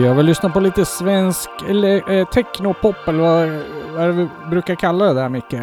[0.06, 3.48] Jag vill lyssna på lite svensk eller eh, technopop eller vad,
[3.92, 5.54] vad är det vi brukar kalla det där Micke?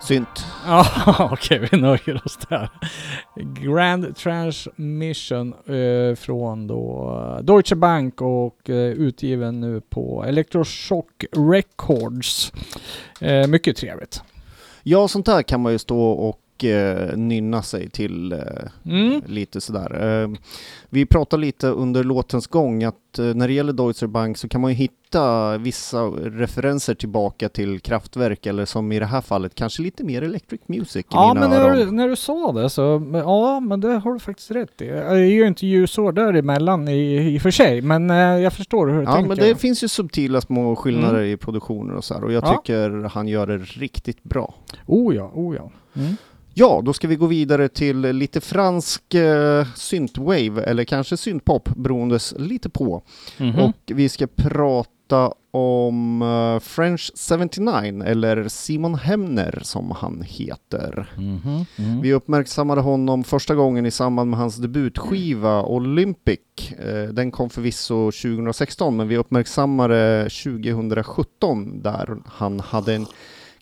[0.00, 0.46] Synt.
[0.66, 0.86] Ja,
[1.32, 2.70] okej, vi nöjer oss där.
[3.36, 12.52] Grand Transmission eh, från då Deutsche Bank och eh, utgiven nu på Electroshock Records.
[13.20, 14.22] Eh, mycket trevligt.
[14.82, 18.38] Ja, sånt här kan man ju stå och eh, nynna sig till eh,
[18.86, 19.22] Mm.
[19.26, 20.22] lite sådär.
[20.22, 20.30] Eh,
[20.90, 24.60] vi pratade lite under låtens gång att eh, när det gäller Deutsche Bank så kan
[24.60, 29.82] man ju hitta vissa referenser tillbaka till kraftverk eller som i det här fallet kanske
[29.82, 33.20] lite mer electric music i Ja, men när du, när du sa det så, men,
[33.20, 34.86] ja, men det har du faktiskt rätt i.
[34.86, 38.86] Det är ju inte ljusår däremellan i, i och för sig, men eh, jag förstår
[38.86, 39.28] hur du Ja, tänker.
[39.28, 41.30] men det finns ju subtila små skillnader Mm.
[41.32, 42.56] i produktioner och så här och jag Ja.
[42.56, 44.54] tycker han gör det riktigt bra.
[44.86, 45.70] Oh ja, oh ja.
[45.96, 46.16] Mm.
[46.54, 52.34] Ja, då ska vi gå vidare till lite fransk eh, synthwave eller kanske syntpop beroendes
[52.38, 53.02] lite på.
[53.38, 53.58] Mhm.
[53.60, 61.12] Och vi ska prata om eh, French 79 eller Simon Hemner som han heter.
[61.16, 61.66] Mhm.
[61.76, 62.00] Mm.
[62.00, 66.72] Vi uppmärksammade honom första gången i samband med hans debutskiva Olympic.
[66.78, 73.06] Eh, Den kom förvisso 2016 men vi uppmärksammade 2017 där han hade en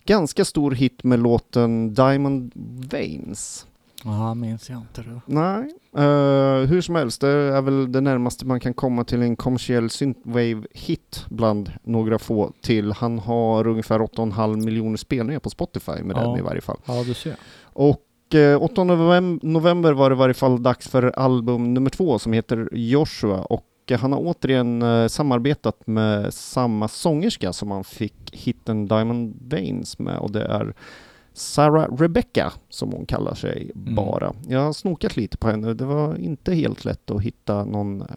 [0.05, 2.51] ganska stor hit med låten Diamond
[2.91, 3.67] Veins.
[4.03, 5.21] Ja, minns jag inte det.
[5.25, 5.63] Nej,
[5.97, 9.89] eh, hur som helst, det är väl det närmaste man kan komma till en kommersiell
[9.89, 12.91] synthwave-hit bland några få till.
[12.91, 16.21] Han har ungefär 8,5 miljoner spelningar på Spotify med Ja.
[16.21, 16.77] den i varje fall.
[16.85, 17.35] Ja, du ser.
[17.63, 22.19] Och eh, 8 novem- november var det i varje fall dags för album nummer två
[22.19, 27.83] som heter Joshua och eh, han har återigen eh, samarbetat med samma sångerska som han
[27.83, 30.73] fick hitten Diamond Veins med och det är
[31.33, 33.95] Sarah Rebecca, som hon kallar sig Mm.
[33.95, 34.33] bara.
[34.47, 35.73] Jag har snokat lite på henne.
[35.73, 38.07] Det var inte helt lätt att hitta någon eh,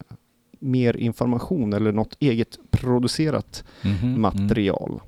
[0.59, 5.01] mer information eller något eget producerat Mhm, material.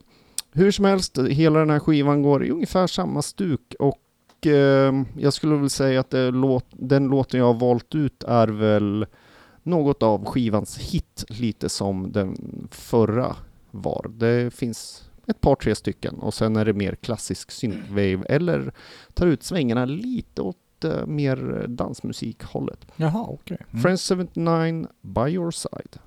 [0.53, 5.33] Hur som helst, hela den här skivan går i ungefär samma stuk och eh, jag
[5.33, 9.07] skulle väl säga att låt, den låten jag har valt ut är väl
[9.67, 12.37] något av skivans hit, lite som den
[12.71, 13.37] förra
[13.71, 14.11] var.
[14.17, 18.73] Det finns ett par, tre stycken och sen är det mer klassisk synthwave eller
[19.15, 22.87] tar ut svängarna lite åt eh, mer dansmusikhållet.
[22.97, 23.59] Jaha, okej.
[23.71, 23.83] Mm.
[23.83, 25.99] Friends 79, By Your Side.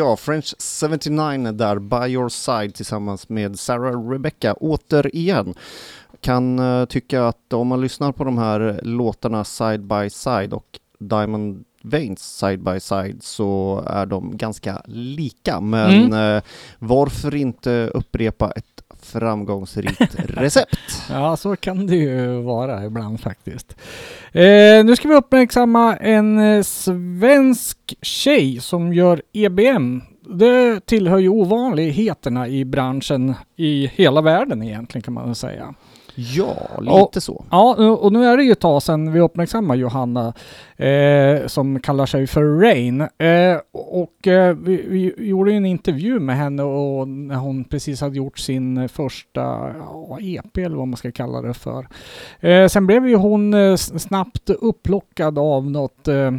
[0.00, 5.54] Ja, French 79 där, By Your Side tillsammans med Sarah Rebecca återigen.
[6.20, 10.78] Kan eh, tycka att om man lyssnar på de här låtarna Side by Side och
[10.98, 16.42] Diamond Veins Side by Side så är de ganska lika, men eh,
[16.78, 18.69] varför inte upprepa ett
[19.10, 21.02] framgångsrikt recept?
[21.10, 23.76] Ja, så kan det ju vara ibland faktiskt.
[24.32, 30.02] Eh, nu ska vi uppmärksamma en eh, svensk tjej som gör EBM.
[30.38, 35.74] Det tillhör ju ovanligheterna i branschen i hela världen egentligen kan man väl säga.
[36.14, 37.44] Ja, lite Och- så.
[37.50, 40.32] Ja, och nu är det ju ett tag sedan vi uppmärksammade Johanna
[40.76, 43.00] eh, som kallar sig för Rain.
[43.00, 48.16] Eh, och eh, vi, vi gjorde en intervju med henne och när hon precis hade
[48.16, 49.40] gjort sin första
[49.78, 51.88] ja, EP eller vad man ska kalla det för.
[52.40, 56.30] Eh, sen blev ju hon eh, snabbt upplockad av något eh,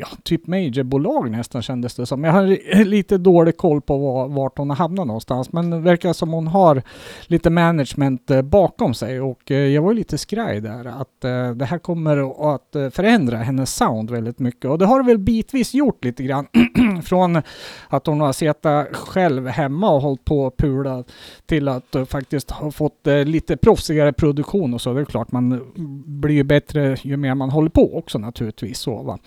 [0.00, 2.24] Ja, typ majorbolag nästan kändes det som.
[2.24, 5.52] Jag har lite dålig koll på var, vart hon har hamnat någonstans.
[5.52, 6.82] Men det verkar som hon har
[7.26, 11.64] lite management eh, bakom sig och eh, jag var lite skraj där att eh, det
[11.64, 16.04] här kommer att förändra hennes sound väldigt mycket och det har det väl bitvis gjort
[16.04, 16.46] lite grann
[17.04, 17.42] från
[17.88, 21.04] att hon har suttit själv hemma och hållit på och pula
[21.46, 24.92] till att faktiskt ha fått lite proffsigare produktion och så.
[24.92, 25.72] Det är klart man
[26.04, 29.18] blir ju bättre ju mer man håller på också naturligtvis så va.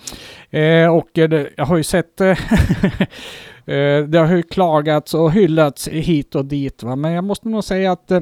[0.61, 2.37] Eh, och eh, det, jag har ju sett eh,
[3.65, 7.63] Eh, det har ju klagats och hyllats hit och dit va, men jag måste nog
[7.63, 8.21] säga att eh,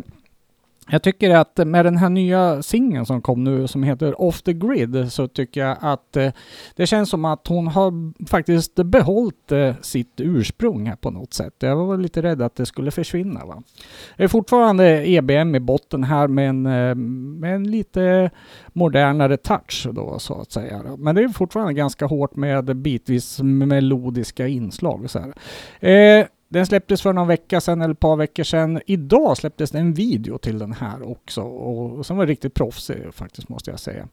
[0.92, 4.54] jag tycker att med den här nya singeln som kom nu som heter Off the
[4.54, 6.32] Grid så tycker jag att eh,
[6.76, 11.54] det känns som att hon har faktiskt behållit eh, sitt ursprung här på något sätt.
[11.60, 13.46] Jag var lite rädd att det skulle försvinna.
[13.46, 13.64] Va?
[14.18, 18.30] Det är fortfarande EBM i botten här med en, eh, med en lite
[18.74, 20.82] modernare touch då så att säga.
[20.98, 25.10] Men det är fortfarande ganska hårt med bitvis melodiska inslag.
[25.10, 25.34] Så här.
[26.20, 28.82] Eh, den släpptes för någon vecka sedan eller ett par veckor sedan.
[28.86, 33.50] Idag släpptes det en video till den här också och som var riktigt proffsig faktiskt
[33.50, 34.08] måste jag säga.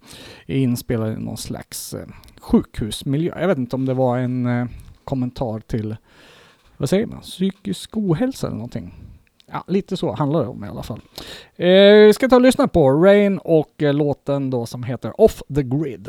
[0.47, 2.07] Inspelad i någon slags eh,
[2.41, 3.41] sjukhusmiljö.
[3.41, 4.66] Jag vet inte om det var en eh,
[5.05, 5.97] kommentar till,
[6.76, 8.95] vad säger man, psykisk ohälsa eller någonting.
[9.53, 11.01] Ja, lite så handlar det om i alla fall.
[11.57, 15.43] Eh, vi ska ta och lyssna på Rain och eh, låten då som heter Off
[15.55, 16.09] the Grid.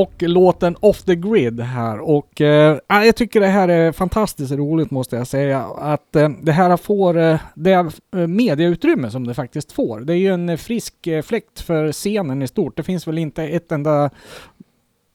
[0.00, 4.90] Och låten Off the Grid här och eh, jag tycker det här är fantastiskt roligt
[4.90, 9.34] måste jag säga att eh, det här får eh, det medieutrymme eh, mediautrymme som det
[9.34, 10.00] faktiskt får.
[10.00, 12.76] Det är ju en frisk eh, fläkt för scenen i stort.
[12.76, 14.10] Det finns väl inte ett enda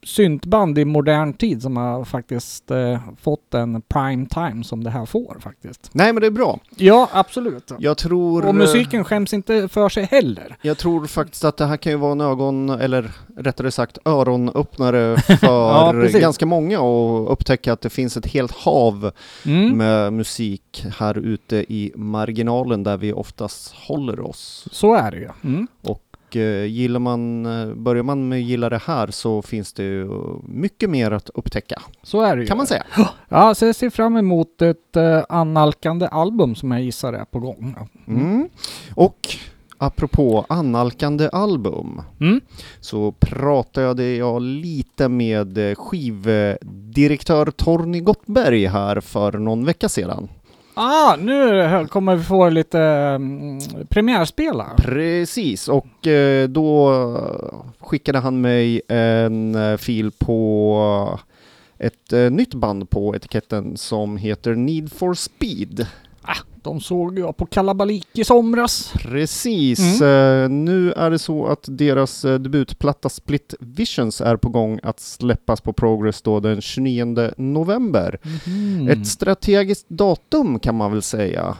[0.04, 5.06] syntband i modern tid som har faktiskt eh, fått en prime time som det här
[5.06, 5.90] får faktiskt.
[5.92, 6.60] Nej men det är bra.
[6.76, 7.72] Ja, absolut.
[7.80, 8.46] Jag tror...
[8.46, 10.56] Och musiken skäms inte för sig heller.
[10.62, 15.18] Jag tror faktiskt att det här kan ju vara en ögon, eller rättare sagt öronöppnare
[15.22, 19.12] för Ja, ganska många och upptäcka att det finns ett helt hav
[19.46, 19.78] Mm.
[19.78, 24.68] med musik här ute i marginalen där vi oftast håller oss.
[24.72, 25.30] Så är det ju.
[25.44, 25.68] Mm.
[25.82, 29.84] Och eh, gillar man, eh, börjar man med att gilla det här så finns det
[29.84, 30.08] ju
[30.44, 32.48] mycket mer att upptäcka, Så är det ju.
[32.48, 32.84] kan man säga.
[33.30, 37.40] Ja, så jag ser fram emot ett uh, annalkande album som jag gissar är på
[37.40, 37.76] gång.
[38.08, 38.50] Mm.
[38.96, 39.18] Och
[39.78, 42.42] apropå annalkande album Mm.
[42.80, 50.28] så pratade jag lite med eh, skivdirektör Torny Gottberg här för någon vecka sedan.
[50.82, 53.60] Ah, nu kommer vi få lite mm, um,
[53.90, 54.66] premiärspela.
[54.78, 56.94] Precis, och eh, då
[57.80, 61.20] skickade han mig en eh, fil på
[61.78, 65.88] ett eh, nytt band på etiketten som heter Need for Speed.
[66.62, 68.94] De såg jag på Kalabalik i somras.
[68.94, 70.02] Precis.
[70.02, 75.00] Eh, nu är det så att deras eh, debutplatta Split Visions är på gång att
[75.00, 78.20] släppas på Progress då den 29 november.
[78.46, 78.88] Mm.
[78.88, 81.56] Ett strategiskt datum kan man väl säga.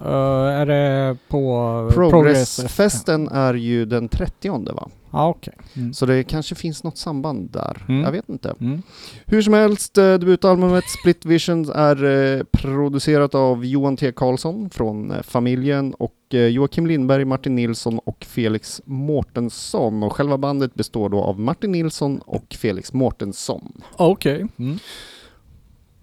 [0.00, 2.10] Eh, är det på Progress?
[2.10, 4.88] Progressfesten är ju den 30 va?
[5.12, 5.54] Ja, okej.
[5.74, 5.94] Mm.
[5.94, 7.84] Så det kanske finns något samband där.
[7.88, 8.02] Mm.
[8.02, 8.54] Jag vet inte.
[8.60, 8.82] Mm.
[9.26, 14.12] Hur som helst, eh, debutalbumet Split Visions är eh, producerat av Johan T.
[14.12, 16.14] Karlsson från eh, familjen och
[16.50, 20.02] Joakim Lindberg, Martin Nilsson och Felix Mårtensson.
[20.02, 23.82] Och själva bandet består då av Martin Nilsson och Felix Mårtensson.
[23.96, 24.46] Okej.
[24.58, 24.78] Mm.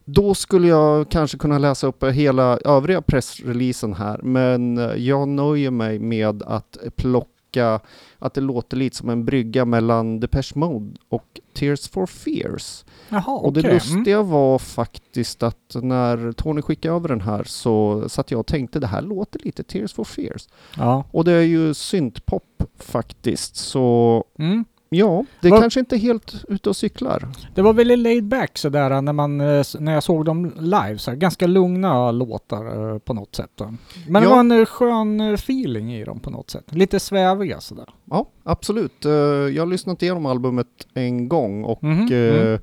[0.05, 5.99] Då skulle jag kanske kunna läsa upp hela övriga pressreleasen här, men jag nöjer mig
[5.99, 11.89] med att plocka att det låter lite som en brygga mellan Depeche Mode och Tears
[11.89, 12.85] for Fears.
[13.09, 18.31] Jaha, Och det lustiga var faktiskt att när Tony skickade över den här så satt
[18.31, 20.47] jag och tänkte det här låter lite Tears for Fears.
[20.77, 21.03] Ja.
[21.11, 24.65] Och det är ju syntpop faktiskt, så Mm.
[24.89, 27.27] Ja, det Vad- kanske inte är helt ute och cyklar.
[27.55, 30.97] Det var väldigt laid back sådär när, man, eh, när jag såg dem live.
[30.97, 33.61] Så ganska lugna låtar eh, på något sätt.
[34.07, 34.29] Men det Ja.
[34.29, 36.65] var en eh, skön feeling i dem på något sätt.
[36.69, 37.89] Lite sväviga sådär.
[38.05, 39.05] Ja, absolut.
[39.53, 42.59] Jag har lyssnat igenom albumet en gång och mm.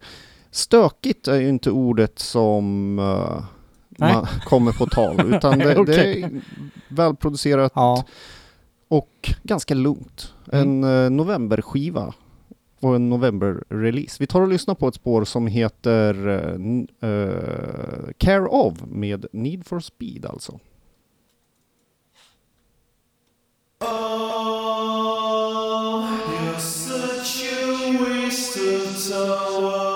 [0.50, 2.96] stökigt är ju inte ordet som
[3.88, 4.14] Nej.
[4.14, 6.22] man kommer på tal, utan det, det Okej.
[6.22, 6.30] är
[6.88, 8.04] välproducerat Ja.
[8.88, 10.34] Och ganska lugnt.
[10.52, 10.82] Mm.
[10.82, 12.14] En eh, novemberskiva
[12.80, 14.16] och en november-release.
[14.20, 19.66] Vi tar och lyssnar på ett spår som heter eh, eh, Care of med Need
[19.66, 20.58] for Speed alltså.
[26.28, 29.95] You're such a waste of time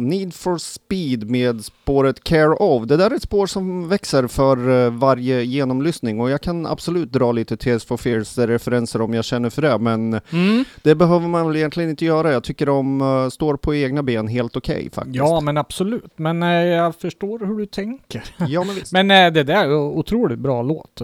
[0.00, 2.84] Need for Speed med spåret Care of.
[2.86, 7.12] Det där är ett spår som växer för eh, varje genomlyssning och jag kan absolut
[7.12, 10.64] dra lite Tears for Fears referenser om jag känner för det, men Mm.
[10.82, 12.32] det behöver man väl egentligen inte göra.
[12.32, 15.16] Jag tycker de eh, står på egna ben helt okej faktiskt.
[15.16, 16.12] Ja, men absolut.
[16.16, 18.24] Men eh, jag förstår hur du tänker.
[18.48, 18.92] ja men visst.
[18.92, 21.00] Men eh, det där är otroligt bra låt.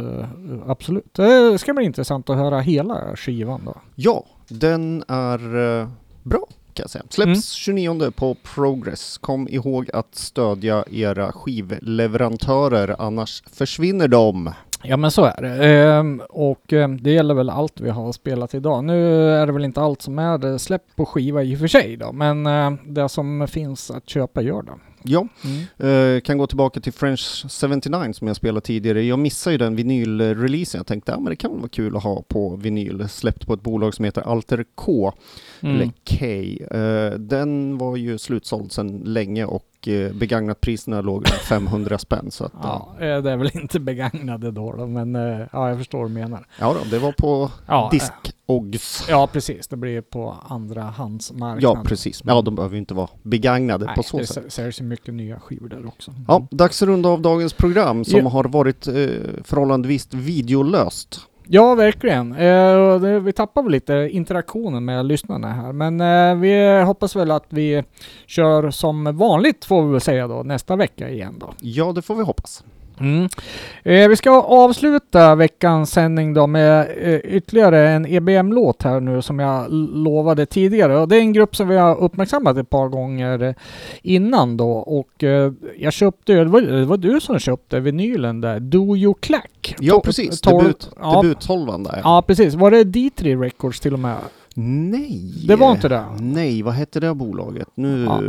[0.66, 1.14] absolut.
[1.14, 3.74] Det ska bli intressant att höra hela skivan då.
[3.94, 5.38] Ja, den är
[6.22, 6.46] bra
[6.80, 7.04] kan jag säga.
[7.08, 7.86] Släpps Mm.
[7.86, 9.18] 29 på Progress.
[9.18, 14.52] Kom ihåg att stödja era skivleverantörer, annars försvinner de.
[14.82, 15.66] Ja men så är det.
[15.68, 18.84] Ehm, och ehm, det gäller väl allt vi har spelat idag.
[18.84, 21.96] Nu är det väl inte allt som är släppt på skiva i och för sig
[21.96, 22.12] då.
[22.12, 24.72] Men eh, det som finns att köpa gör det.
[25.02, 25.26] Ja,
[25.78, 26.16] Mm.
[26.16, 29.02] eh, kan gå tillbaka till French 79 som jag spelade tidigare.
[29.02, 30.78] Jag missade ju den vinylreleasen.
[30.78, 33.08] Jag tänkte, ja men det kan vara kul att ha på vinyl.
[33.08, 35.12] Släppt på ett bolag som heter Alter K,
[35.60, 35.76] Mm.
[35.76, 36.26] eller K.
[36.76, 42.30] Eh, den var ju slutsåld sedan länge och eh, begagnatpriserna låg runt 500 spänn.
[42.30, 42.96] Så att, ja.
[43.00, 45.14] Ja, det är väl inte begagnade då, då men
[45.52, 46.46] ja, jag förstår vad du menar.
[46.60, 47.90] ja då, det var på Ja, eh,
[48.58, 49.06] disk-OGS.
[49.08, 49.68] Ja, precis.
[49.68, 51.62] Det blir på andra handsmarknaden.
[51.62, 52.22] Ja, precis.
[52.24, 54.44] Ja, de behöver ju inte vara begagnade Nej, på så det sätt.
[54.46, 56.12] s- säljs ju mycket nya skivor där också.
[56.28, 58.28] Ja, dags att runda av dagens program som Ja.
[58.28, 58.94] har varit eh,
[59.44, 61.20] förhållandevis videolöst.
[61.52, 62.32] Ja, verkligen.
[62.32, 65.72] Eh, det, vi tappar väl lite interaktionen med lyssnarna här.
[65.72, 67.82] Men eh, vi hoppas väl att vi
[68.26, 71.54] kör som vanligt får vi väl säga då nästa vecka igen då.
[71.60, 72.64] Ja, det får vi hoppas.
[73.00, 73.28] Mm.
[73.82, 79.38] Eh, vi ska avsluta veckans sändning då med eh, ytterligare en EBM-låt här nu som
[79.38, 80.98] jag lovade tidigare.
[80.98, 83.54] Och det är en grupp som vi har uppmärksammat ett par gånger eh,
[84.02, 84.70] innan då.
[84.70, 89.14] Och eh, jag köpte, det var, det var du som köpte vinylen där, Do You
[89.20, 89.74] Clack?
[89.78, 90.40] Ja, precis.
[90.40, 92.00] Debut, ja, Debuttolvan där.
[92.04, 92.54] ja, precis.
[92.54, 94.16] Var det D3 Records till och med?
[94.54, 95.32] Nej!
[95.48, 96.04] Det var inte det?
[96.20, 97.68] Nej, vad hette det bolaget?
[97.74, 98.04] Nu...
[98.04, 98.20] Ja.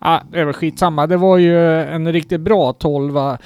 [0.00, 1.06] Ja, det är väl skitsamma.
[1.06, 3.38] Det var ju en riktigt bra tolva.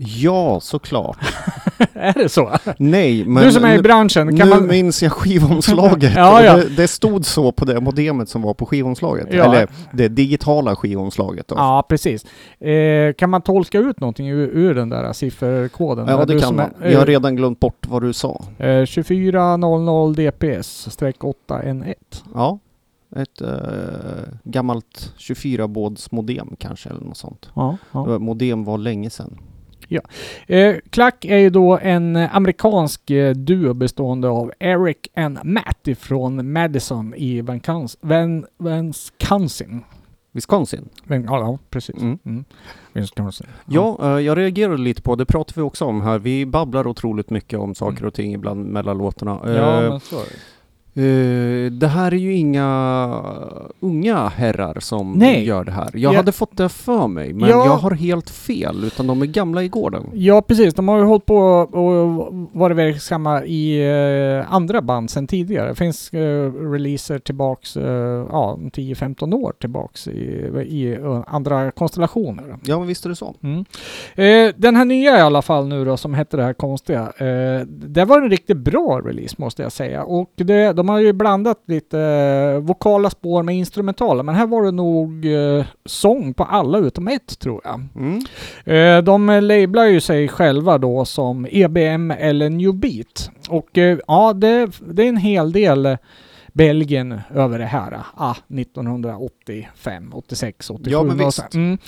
[0.00, 1.16] Ja, såklart.
[1.92, 2.50] är det så?
[2.78, 4.66] Nej, men du som är i nu, branschen, nu kan man...
[4.66, 6.12] minns jag skivomslaget.
[6.16, 6.56] Ja, ja.
[6.56, 9.26] Det, det stod så på det modemet som var på skivomslaget.
[9.30, 9.44] Ja.
[9.44, 11.54] Eller det digitala skivomslaget då.
[11.58, 12.24] Ja, precis.
[12.60, 16.06] Eh, kan man tolka ut någonting ur, ur den där sifferkoden?
[16.08, 16.70] Ja, det kan man.
[16.82, 18.44] är- Jag har redan glömt bort vad du sa.
[18.58, 21.94] Eh, 2400 DPS-8N1.
[22.34, 22.58] Ja,
[23.16, 23.48] ett eh,
[24.44, 27.50] gammalt 24-bådsmodem kanske eller något sånt.
[27.54, 28.18] Ja, ja.
[28.18, 29.38] Modem var länge sedan.
[30.46, 36.52] Eh, Klack är ju då en amerikansk eh, duo bestående av Eric and Matt ifrån
[36.52, 37.42] Madison i
[38.58, 39.80] Wisconsin.
[40.32, 40.88] Wisconsin.
[41.04, 41.96] Van- Ja, ja precis.
[42.02, 42.18] Mm.
[42.24, 42.44] Mm.
[42.92, 43.46] Wisconsin.
[43.66, 47.30] Ja, eh, jag reagerade lite på, det pratar vi också om här, vi babblar otroligt
[47.30, 49.40] mycket om saker och ting ibland mellan låtarna.
[49.44, 49.56] Mm.
[49.56, 50.30] Ja, Eh, men så är det.
[50.98, 52.68] Eh, det här är ju inga
[53.80, 55.46] unga herrar som Nej.
[55.46, 55.90] gör det här.
[55.94, 56.16] Jag Ja.
[56.16, 57.64] hade fått det för mig, men Ja.
[57.66, 60.06] jag har helt fel, utan de är gamla i gården.
[60.12, 60.74] Ja, precis.
[60.74, 63.90] De har ju hållit på och varit verksamma i
[64.40, 65.68] eh, andra band sedan tidigare.
[65.68, 70.20] Det finns eh, releaser tillbaks, ja, 10-15 år tillbaks i,
[70.68, 72.56] i andra konstellationer.
[72.64, 73.34] Ja, men visst är det så.
[73.42, 73.64] Mm.
[74.56, 77.12] Den här nya i alla fall nu då, som hette det här konstiga,
[77.66, 80.02] det var en riktigt bra release måste jag säga.
[80.04, 84.62] Och det, de har ju blandat lite eh, vokala spår med instrumentala, men här var
[84.62, 87.82] det nog eh, sång på alla utom ett tror jag.
[87.96, 88.18] Mm.
[88.64, 93.30] Eh, De lablar ju sig själva då som EBM eller New Beat.
[93.48, 93.68] Och
[94.06, 95.96] ja, det, det är en hel del
[96.52, 98.00] Belgien över det här.
[98.14, 101.54] Ah, 1985, 86, 87 Ja, men och visst.
[101.54, 101.78] Mm.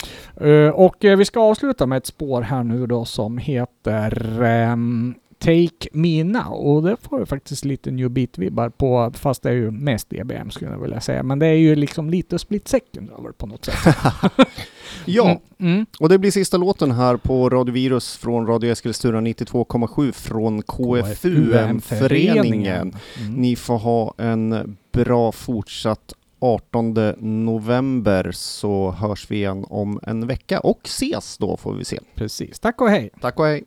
[0.73, 6.23] Och vi ska avsluta med ett spår här nu då som heter ehm, Take Me
[6.23, 10.13] Now och det får jag faktiskt lite new beat-vibbar på, fast det är ju mest
[10.13, 11.23] EBM skulle jag vilja säga.
[11.23, 13.75] Men det är ju liksom lite split second över på något sätt.
[15.05, 15.39] ja, mm.
[15.73, 15.85] Mm.
[15.99, 22.95] och det blir sista låten här på Radio Virus från Radio Eskilstuna 92,7 från KFUM-föreningen.
[23.19, 23.33] Mm.
[23.33, 26.93] Ni får ha en bra fortsatt 18
[27.45, 31.99] november så hörs vi igen om en vecka och ses då får vi se.
[32.15, 33.09] Precis, tack och hej.
[33.21, 33.63] Tack och hej.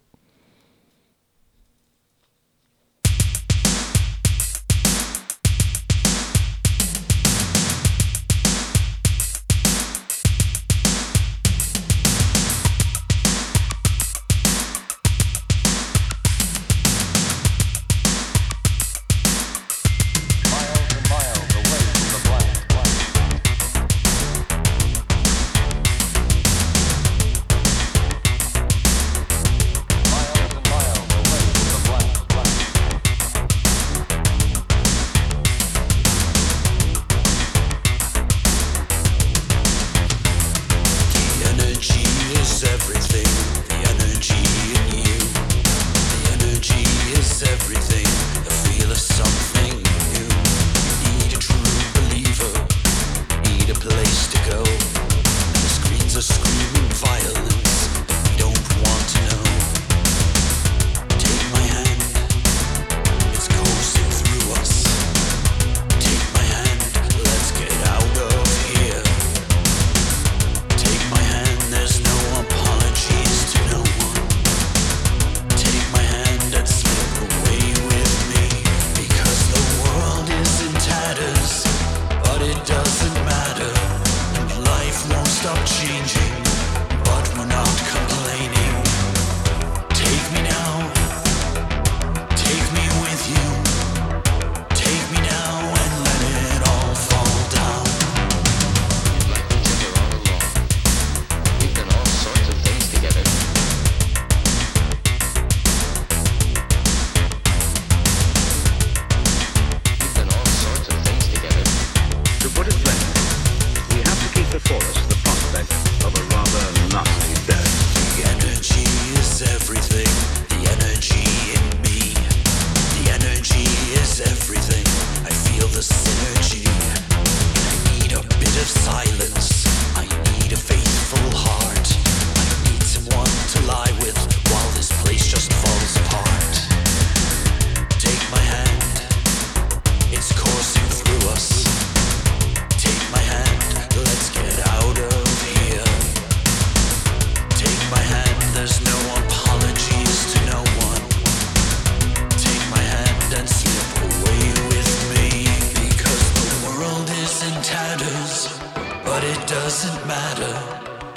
[159.47, 160.55] doesn't matter,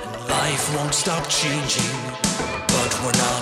[0.04, 1.96] and life won't stop changing.
[2.68, 3.37] But we're not.